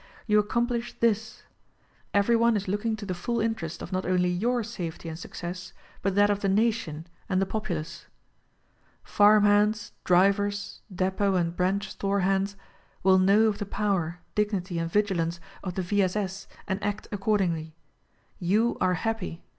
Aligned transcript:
you 0.25 0.41
accom 0.41 0.67
plish, 0.67 0.99
this: 0.99 1.43
Everyone 2.11 2.57
is 2.57 2.67
looking 2.67 2.95
to 2.95 3.05
the 3.05 3.13
full 3.13 3.39
interest 3.39 3.83
of 3.83 3.91
not 3.91 4.03
only 4.03 4.29
your 4.29 4.63
safety 4.63 5.07
and 5.09 5.19
success, 5.19 5.73
but 6.01 6.15
that 6.15 6.31
of 6.31 6.39
the 6.39 6.49
nation 6.49 7.05
and 7.29 7.39
the 7.39 7.45
populace. 7.45 8.07
Farm 9.03 9.43
hands, 9.43 9.91
drivers, 10.03 10.81
depot 10.91 11.35
and 11.35 11.55
branch 11.55 11.87
store 11.91 12.21
hands, 12.21 12.53
v/ill 13.03 13.19
know 13.19 13.43
of 13.43 13.59
the 13.59 13.65
power, 13.67 14.21
dignity 14.33 14.79
and 14.79 14.91
vigilance 14.91 15.39
of 15.63 15.75
the 15.75 15.83
V. 15.83 16.01
S. 16.01 16.15
S. 16.15 16.47
and 16.67 16.83
act 16.83 17.07
accordingly. 17.11 17.75
You, 18.39 18.79
are 18.81 18.95
happy. 18.95 19.43